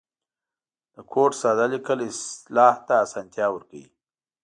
[0.93, 3.85] د کوډ ساده لیکل اصلاح ته آسانتیا ورکوي.